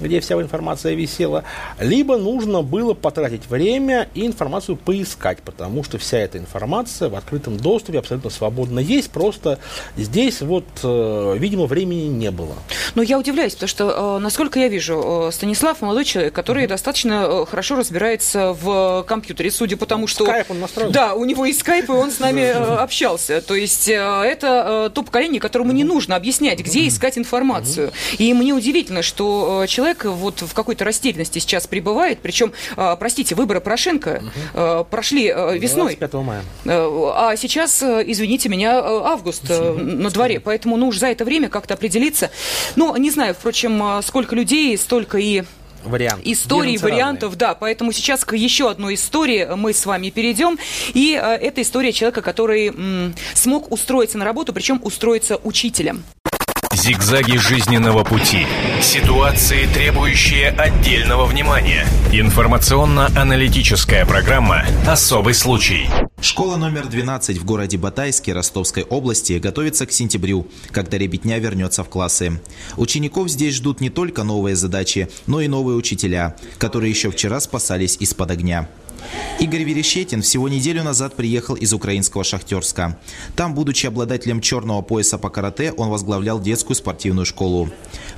[0.00, 1.44] где вся информация висела,
[1.80, 7.56] либо нужно было потратить время и информацию поискать, потому что вся эта информация в открытом
[7.56, 9.58] доступе абсолютно свободно есть, просто
[9.96, 12.54] здесь вот, э, видимо, времени не было.
[12.94, 16.68] Но я удивляюсь, потому что, э, насколько я вижу, э, Станислав молодой человек, который mm-hmm.
[16.68, 20.24] достаточно хорошо разбирается в компьютере, судя по тому, что...
[20.24, 20.90] Скайп он настроил.
[20.90, 22.42] Да, у него есть скайп, и он с нами
[22.82, 23.40] общался.
[23.40, 27.92] То есть это то поколение, которому не нужно объяснять, где искать информацию.
[28.18, 33.34] И мне удивительно, что человек человек вот в какой-то растерянности сейчас пребывает, причем, а, простите,
[33.34, 34.22] выборы Порошенко
[34.54, 34.84] угу.
[34.90, 35.96] прошли а, весной.
[35.96, 36.42] 25 мая.
[36.66, 42.30] А сейчас, извините меня, август на дворе, поэтому ну, уж за это время как-то определиться.
[42.74, 45.44] Ну, не знаю, впрочем, сколько людей, столько и
[45.84, 46.22] вариант.
[46.24, 47.38] Историй, вариантов, разные.
[47.38, 47.54] да.
[47.54, 50.58] Поэтому сейчас к еще одной истории мы с вами перейдем.
[50.94, 56.02] И э, это история человека, который м, смог устроиться на работу, причем устроиться учителем.
[56.74, 58.46] Зигзаги жизненного пути.
[58.80, 61.86] Ситуации, требующие отдельного внимания.
[62.12, 65.88] Информационно-аналитическая программа «Особый случай».
[66.20, 71.88] Школа номер 12 в городе Батайске Ростовской области готовится к сентябрю, когда ребятня вернется в
[71.88, 72.40] классы.
[72.76, 77.96] Учеников здесь ждут не только новые задачи, но и новые учителя, которые еще вчера спасались
[78.00, 78.68] из-под огня.
[79.38, 82.98] Игорь Верещетин всего неделю назад приехал из украинского Шахтерска.
[83.36, 87.70] Там, будучи обладателем черного пояса по карате, он возглавлял детскую спортивную школу.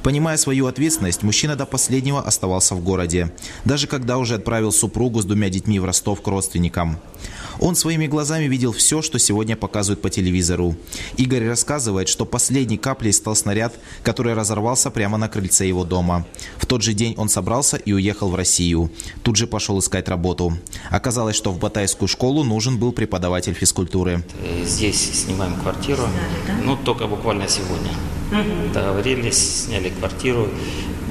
[0.03, 3.33] Понимая свою ответственность, мужчина до последнего оставался в городе,
[3.65, 6.99] даже когда уже отправил супругу с двумя детьми в Ростов к родственникам.
[7.61, 10.77] Он своими глазами видел все, что сегодня показывают по телевизору.
[11.17, 16.27] Игорь рассказывает, что последней каплей стал снаряд, который разорвался прямо на крыльце его дома.
[16.57, 18.91] В тот же день он собрался и уехал в Россию.
[19.23, 20.57] Тут же пошел искать работу.
[20.91, 24.23] Оказалось, что в Батайскую школу нужен был преподаватель физкультуры.
[24.65, 26.05] Здесь снимаем квартиру,
[26.65, 27.91] ну только буквально сегодня.
[28.75, 30.49] Договорились, сняли квартиру,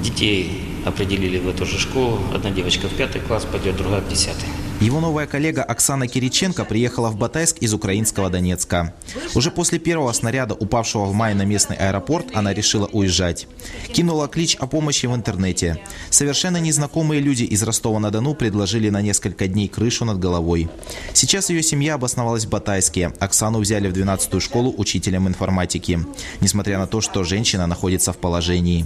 [0.03, 2.19] детей определили в эту же школу.
[2.33, 4.47] Одна девочка в пятый класс пойдет, другая в десятый.
[4.79, 8.93] Его новая коллега Оксана Кириченко приехала в Батайск из украинского Донецка.
[9.33, 13.47] Уже после первого снаряда, упавшего в мае на местный аэропорт, она решила уезжать.
[13.91, 15.81] Кинула клич о помощи в интернете.
[16.11, 20.69] Совершенно незнакомые люди из Ростова-на-Дону предложили на несколько дней крышу над головой.
[21.11, 23.11] Сейчас ее семья обосновалась в Батайске.
[23.19, 26.05] Оксану взяли в 12-ю школу учителем информатики.
[26.39, 28.85] Несмотря на то, что женщина находится в положении.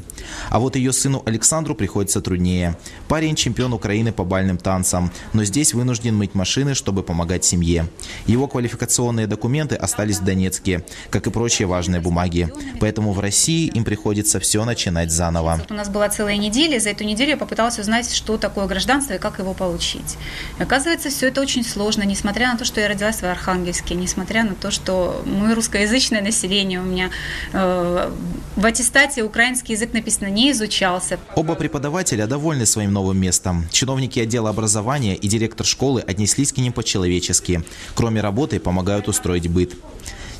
[0.51, 2.77] А вот ее сыну Александру приходится труднее.
[3.09, 7.87] Парень чемпион Украины по бальным танцам, но здесь вынужден мыть машины, чтобы помогать семье.
[8.27, 12.49] Его квалификационные документы остались в Донецке, как и прочие важные бумаги.
[12.79, 15.59] Поэтому в России им приходится все начинать заново.
[15.69, 19.17] У нас была целая неделя, за эту неделю я попыталась узнать, что такое гражданство и
[19.17, 20.17] как его получить.
[20.59, 24.43] И оказывается, все это очень сложно, несмотря на то, что я родилась в Архангельске, несмотря
[24.43, 27.09] на то, что мы русскоязычное население, у меня
[27.53, 28.11] э,
[28.55, 31.17] в аттестате украинский язык написано не изучался.
[31.35, 33.65] Оба преподавателя довольны своим новым местом.
[33.71, 37.63] Чиновники отдела образования и директор школы отнеслись к ним по-человечески.
[37.95, 39.73] Кроме работы, помогают устроить быт.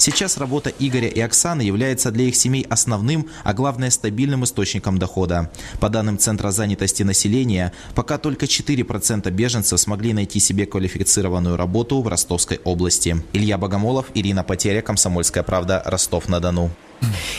[0.01, 5.51] Сейчас работа Игоря и Оксаны является для их семей основным, а главное стабильным источником дохода.
[5.79, 12.07] По данным Центра занятости населения, пока только 4% беженцев смогли найти себе квалифицированную работу в
[12.07, 13.23] Ростовской области.
[13.33, 16.71] Илья Богомолов, Ирина Потеря, Комсомольская правда, Ростов-на-Дону.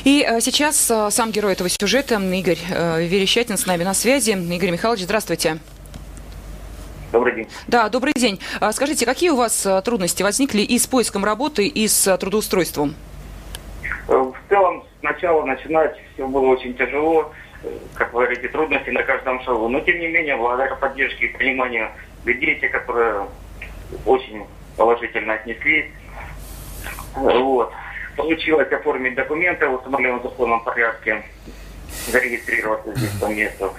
[0.05, 4.31] И э, сейчас э, сам герой этого сюжета, Игорь э, Верещатин, с нами на связи.
[4.31, 5.59] Игорь Михайлович, здравствуйте.
[7.13, 7.49] Добрый день.
[7.67, 8.41] Да, добрый день.
[8.59, 12.17] А скажите, какие у вас э, трудности возникли и с поиском работы, и с э,
[12.17, 12.95] трудоустройством?
[14.09, 17.31] Э, в целом, сначала начинать все было очень тяжело.
[17.95, 19.69] Как вы говорите, трудности на каждом шагу.
[19.69, 21.91] Но, тем не менее, благодаря поддержке и пониманию
[22.25, 23.27] людей, те, которые
[24.07, 24.47] очень
[24.79, 25.91] положительно отнеслись,
[27.15, 27.73] вот,
[28.17, 31.23] получилось оформить документы в установленном законном порядке,
[32.09, 33.75] зарегистрироваться здесь по месту.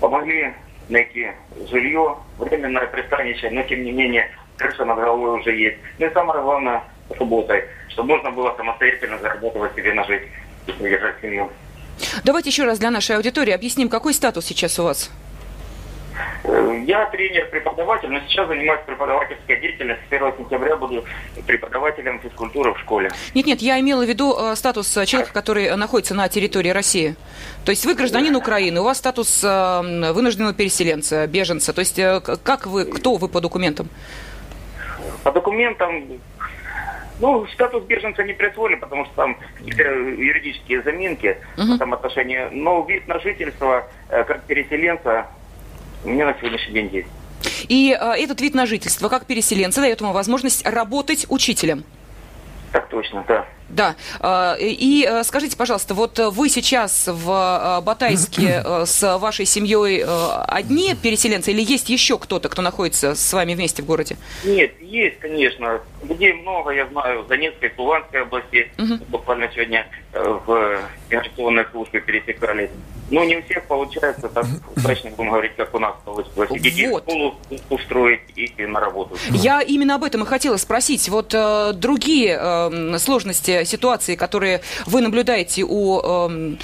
[0.00, 0.52] Помогли
[0.88, 1.28] найти
[1.70, 5.78] жилье, временное пристанище, но тем не менее крыша над головой уже есть.
[5.98, 10.26] Ну и самое главное, работой, чтобы можно было самостоятельно зарабатывать себе на жизнь
[10.66, 11.50] и содержать семью.
[12.24, 15.10] Давайте еще раз для нашей аудитории объясним, какой статус сейчас у вас?
[16.44, 20.06] Э, я тренер-преподаватель, но сейчас занимаюсь преподавательской деятельностью.
[20.08, 21.04] С 1 сентября буду
[21.46, 23.10] преподавателем физкультуры в школе.
[23.34, 27.16] Нет-нет, я имела в виду э, статус человека, который находится на территории России.
[27.64, 31.72] То есть вы гражданин Украины, у вас статус э, вынужденного переселенца, беженца.
[31.72, 33.88] То есть э, как вы, кто вы по документам?
[35.22, 36.04] По документам
[37.20, 41.64] ну, статус беженца не присвоили, потому что там юридические заминки uh-huh.
[41.64, 42.48] в этом отношении.
[42.50, 45.28] Но вид на жительство э, как переселенца
[46.04, 47.08] у меня на сегодняшний день есть.
[47.68, 51.84] И э, этот вид на жительство, как переселенца, дает ему возможность работать учителем.
[52.72, 53.46] Так точно, да.
[53.74, 53.96] Да.
[54.20, 60.04] А, и э, скажите, пожалуйста, вот вы сейчас в э, Батайске э, с вашей семьей
[60.04, 64.16] одни переселенцы или есть еще кто-то, кто находится с вами вместе в городе?
[64.44, 65.80] Нет, есть, конечно.
[66.08, 68.70] Людей много, я знаю, в Донецкой, Луганской области.
[68.78, 69.04] Угу.
[69.08, 70.78] Буквально сегодня в
[71.10, 72.70] миграционной службе пересекались.
[73.10, 76.50] Ну, не у всех получается так удачно, будем говорить, как у нас получилось.
[76.60, 77.04] Детей вот.
[77.04, 77.34] в школу
[77.68, 79.16] устроить и на работу.
[79.30, 81.08] Я именно об этом и хотела спросить.
[81.08, 86.00] Вот э, другие э, сложности ситуации, которые вы наблюдаете у...
[86.02, 86.56] Э,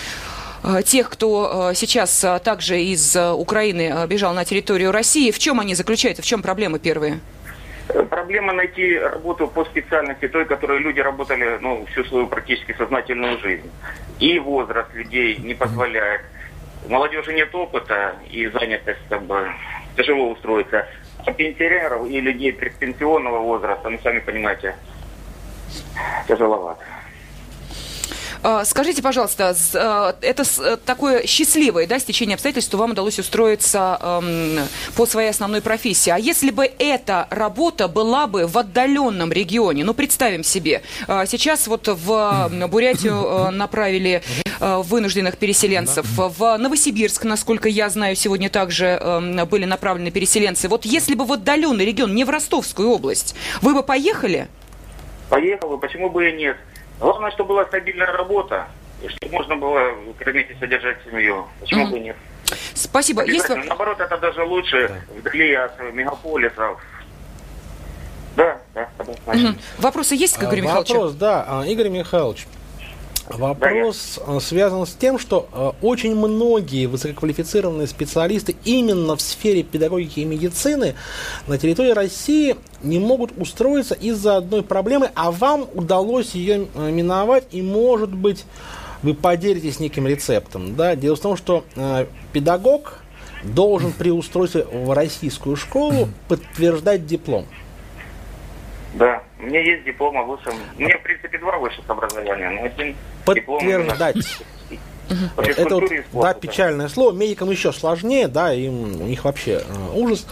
[0.84, 5.30] тех, кто сейчас также из Украины бежал на территорию России.
[5.30, 6.22] В чем они заключаются?
[6.22, 7.20] В чем проблемы первые?
[8.10, 13.70] Проблема найти работу по специальности той, которой люди работали ну, всю свою практически сознательную жизнь.
[14.20, 16.20] И возраст людей не позволяет.
[16.88, 19.48] Молодежи нет опыта и занятость как бы
[19.96, 20.86] тяжело устроиться.
[21.26, 24.76] А пенсионеров и людей предпенсионного возраста, ну, сами понимаете,
[26.28, 26.80] тяжеловато.
[28.42, 33.98] А, скажите, пожалуйста, а, это э, такое счастливое да, стечение обстоятельств, что вам удалось устроиться
[34.00, 34.60] эм,
[34.96, 36.10] по своей основной профессии.
[36.10, 41.66] А если бы эта работа была бы в отдаленном регионе, ну, представим себе, а, сейчас
[41.66, 44.22] вот в Бурятию направили
[44.60, 49.00] вынужденных переселенцев, в Новосибирск, насколько я знаю, сегодня также
[49.50, 50.68] были направлены переселенцы.
[50.68, 54.48] Вот если бы в отдаленный регион, не в Ростовскую область, вы бы поехали?
[55.30, 56.56] Поехал бы, почему бы и нет?
[56.98, 58.66] Главное, чтобы была стабильная работа,
[59.02, 61.46] и чтобы можно было кормить и содержать семью.
[61.60, 62.16] Почему бы нет?
[62.74, 63.24] Спасибо.
[63.24, 63.48] Есть...
[63.48, 65.14] Наоборот, это даже лучше да.
[65.16, 66.80] вдали от мегаполисов.
[68.36, 69.54] Да, да, Угу.
[69.78, 70.94] Вопросы есть к Игорю Михайловичу?
[70.94, 71.44] Вопрос, да.
[71.46, 72.46] А, Игорь Михайлович,
[73.30, 79.62] Вопрос да, э, связан с тем, что э, очень многие высококвалифицированные специалисты именно в сфере
[79.62, 80.94] педагогики и медицины
[81.46, 87.44] на территории России не могут устроиться из-за одной проблемы, а вам удалось ее э, миновать,
[87.52, 88.44] и, может быть,
[89.02, 90.74] вы поделитесь неким рецептом.
[90.74, 90.96] Да?
[90.96, 91.64] Дело в том, что
[92.34, 92.98] педагог
[93.42, 97.46] должен при устройстве в российскую школу подтверждать диплом.
[98.94, 100.52] Да, у меня есть диплом о высшем.
[100.76, 104.16] У меня, в принципе, два высших образования, но один Подтверждать.
[105.36, 105.90] Вот это вот,
[106.22, 107.12] да, печальное слово.
[107.12, 110.26] Медикам еще сложнее, да, им у них вообще э, ужас.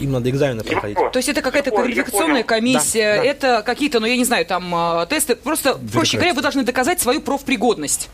[0.00, 0.98] Им надо экзамены проходить.
[0.98, 3.28] То есть это какая-то квалификационная комиссия, Да, да.
[3.28, 5.36] это какие-то, ну я не знаю, там э, тесты.
[5.36, 8.10] Просто, проще говоря, вы должны доказать свою профпригодность.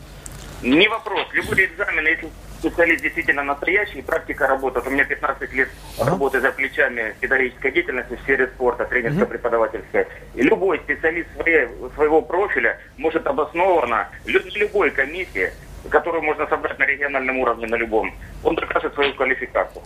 [0.61, 1.27] Не вопрос.
[1.33, 2.29] Любые экзамены, если
[2.61, 4.85] специалист действительно настоящий, практика работает.
[4.87, 10.05] У меня 15 лет работы за плечами педагогической деятельности в сфере спорта, тренерско-преподавательская.
[10.35, 15.51] И любой специалист своей- своего профиля может обоснованно, лю- любой комиссии,
[15.89, 19.81] которую можно собрать на региональном уровне, на любом, он докажет свою квалификацию.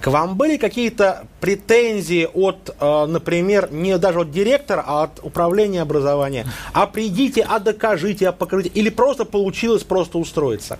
[0.00, 5.82] К вам были какие-то претензии от, э, например, не даже от директора, а от управления
[5.82, 6.46] образования?
[6.72, 8.70] А придите, а докажите, а покажите.
[8.80, 10.78] Или просто получилось просто устроиться?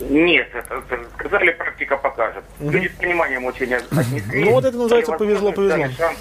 [0.00, 2.44] Нет, это, это сказали, практика покажет.
[2.60, 4.44] Люди с пониманием очень отнеслись.
[4.46, 6.06] Ну, вот это называется Дали повезло, возможность, дали повезло.
[6.06, 6.18] шанс.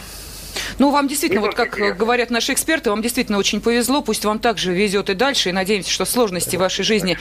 [0.79, 4.01] Ну, вам действительно, Не вот как говорят наши эксперты, вам действительно очень повезло.
[4.01, 5.49] Пусть вам также везет и дальше.
[5.49, 7.17] И надеемся, что сложностей в вашей жизни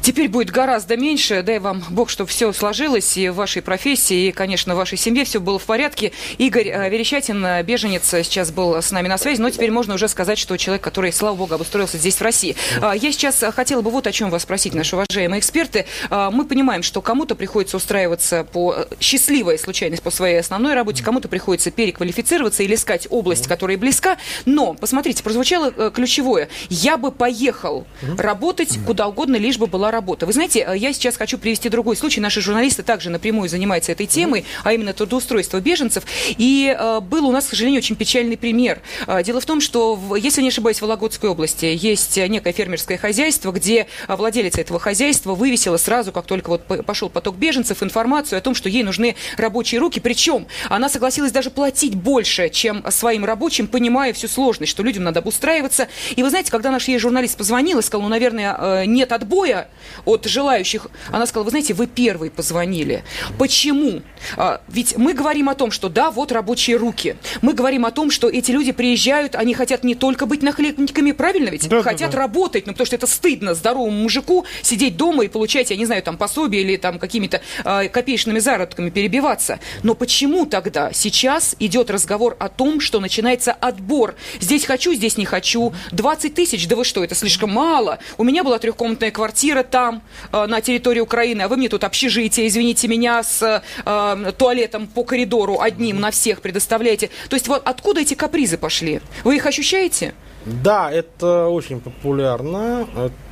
[0.00, 1.42] теперь будет гораздо меньше.
[1.42, 5.24] Дай вам Бог, чтобы все сложилось и в вашей профессии, и, конечно, в вашей семье
[5.24, 6.12] все было в порядке.
[6.38, 9.40] Игорь э, Верещатин, э, беженец, э, сейчас был с нами на связи.
[9.40, 12.56] Но теперь можно уже сказать, что человек, который, слава Богу, обустроился здесь, в России.
[12.80, 15.86] А, Я сейчас хотела бы вот о чем вас спросить, наши уважаемые эксперты.
[16.10, 21.28] А, Мы понимаем, что кому-то приходится устраиваться по счастливая случайность по своей основной работе, кому-то
[21.28, 24.16] приходится переквалифицироваться или искать область, которая близка.
[24.44, 26.48] Но, посмотрите, прозвучало э, ключевое.
[26.68, 27.86] Я бы поехал
[28.18, 30.26] работать куда угодно, лишь бы была работа.
[30.26, 32.20] Вы знаете, э, я сейчас хочу привести другой случай.
[32.20, 36.04] Наши журналисты также напрямую занимаются этой темой, а именно трудоустройство беженцев.
[36.38, 38.80] И э, был у нас, к сожалению, очень печальный пример.
[39.06, 42.52] Э, Дело в том, что, в- если не ошибаюсь, в Вологодской области есть э, некое
[42.52, 47.82] фермерское хозяйство, где э, владелец этого хозяйства вывесила сразу, как только вот пошел поток беженцев,
[47.82, 50.00] информацию о том, что ей нужны рабочие руки.
[50.00, 55.20] Причем она согласилась даже платить больше, чем своим рабочим, понимая всю сложность, что людям надо
[55.20, 55.88] обустраиваться.
[56.16, 59.68] И вы знаете, когда наш ей журналист позвонил и сказал, ну, наверное, э, нет отбоя
[60.04, 63.04] от желающих, она сказала, вы знаете, вы первый позвонили.
[63.38, 64.02] Почему?
[64.36, 67.16] А, Ведь мы говорим о том, что да, вот рабочие руки.
[67.42, 71.48] Мы говорим о том, что эти люди приезжают, они хотят не только быть нахлебниками, правильно
[71.48, 71.68] ведь?
[71.68, 72.18] Да, да, хотят да.
[72.18, 76.02] работать, ну, потому что это стыдно здоровому мужику сидеть дома и получать, я не знаю,
[76.02, 79.60] там пособие или там какими-то э, копеечными заработками перебиваться.
[79.82, 84.14] Но почему тогда сейчас идет разговор о том, что начинается отбор?
[84.40, 85.72] Здесь хочу, здесь не хочу.
[85.92, 87.98] 20 тысяч, да вы что, это слишком мало.
[88.18, 90.02] У меня была трехкомнатная квартира там,
[90.32, 95.04] э, на территории Украины, а вы мне тут общежитие, извините меня, с э, туалетом по
[95.04, 97.10] коридору одним на всех предоставляете.
[97.28, 99.00] То есть вот откуда эти капризы пошли?
[99.24, 100.14] Вы их ощущаете?
[100.44, 102.86] Да, это очень популярно.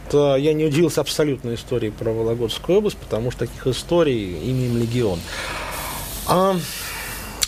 [0.08, 5.18] Это, я не удивился абсолютно истории про Вологодскую область, потому что таких историй имеем легион.
[6.26, 6.56] А,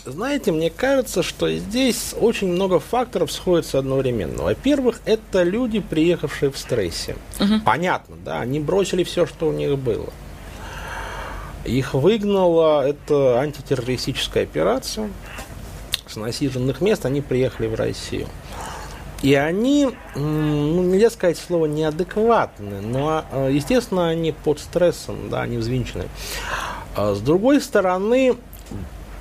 [0.05, 4.45] знаете, мне кажется, что здесь очень много факторов сходится одновременно.
[4.45, 7.17] Во-первых, это люди, приехавшие в стрессе.
[7.65, 10.11] Понятно, да, они бросили все, что у них было.
[11.65, 15.11] Их выгнала это антитеррористическая операция.
[16.07, 18.27] С насиженных мест они приехали в Россию.
[19.23, 25.59] И они, ну, нельзя сказать слово неадекватны, но, э, естественно, они под стрессом, да, они
[25.59, 26.07] взвинчены.
[26.97, 28.37] А с другой стороны,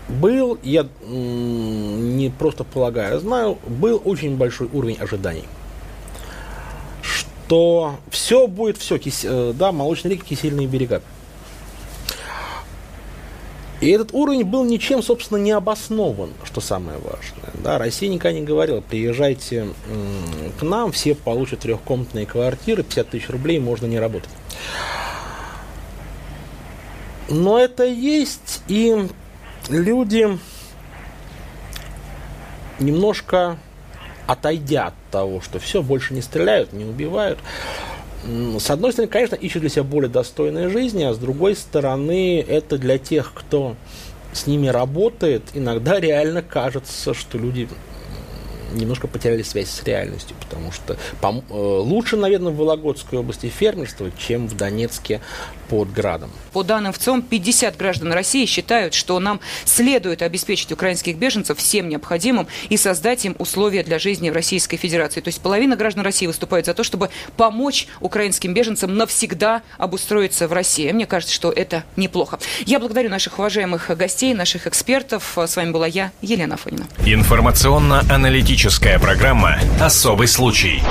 [0.09, 5.45] был, я не просто полагаю, знаю, был очень большой уровень ожиданий.
[7.01, 8.99] Что все будет, все,
[9.53, 11.01] да, молочные реки, кисельные берега.
[13.81, 17.53] И этот уровень был ничем, собственно, не обоснован, что самое важное.
[17.63, 19.69] Да, Россия никогда не говорила, приезжайте
[20.59, 24.29] к нам, все получат трехкомнатные квартиры, 50 тысяч рублей, можно не работать.
[27.29, 29.07] Но это есть, и
[29.69, 30.37] люди,
[32.79, 33.57] немножко
[34.27, 37.39] отойдя от того, что все, больше не стреляют, не убивают,
[38.23, 42.77] с одной стороны, конечно, ищут для себя более достойной жизни, а с другой стороны, это
[42.77, 43.75] для тех, кто
[44.33, 47.69] с ними работает, иногда реально кажется, что люди
[48.73, 54.47] немножко потеряли связь с реальностью, потому что э, лучше, наверное, в Вологодской области фермерство, чем
[54.47, 55.21] в Донецке
[55.69, 56.31] под Градом.
[56.51, 62.47] По данным ВЦИОМ, 50 граждан России считают, что нам следует обеспечить украинских беженцев всем необходимым
[62.69, 65.21] и создать им условия для жизни в Российской Федерации.
[65.21, 70.53] То есть половина граждан России выступает за то, чтобы помочь украинским беженцам навсегда обустроиться в
[70.53, 70.91] России.
[70.91, 72.39] Мне кажется, что это неплохо.
[72.65, 75.37] Я благодарю наших уважаемых гостей, наших экспертов.
[75.37, 76.87] С вами была я, Елена Афонина.
[77.05, 78.58] Информационно-аналитическая
[78.99, 80.83] программа «Особый случай».